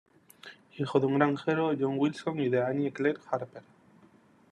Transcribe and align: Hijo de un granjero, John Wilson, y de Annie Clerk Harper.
Hijo 0.79 0.99
de 0.99 1.05
un 1.05 1.13
granjero, 1.19 1.75
John 1.79 1.99
Wilson, 1.99 2.39
y 2.39 2.49
de 2.49 2.63
Annie 2.65 2.91
Clerk 2.91 3.21
Harper. 3.29 3.61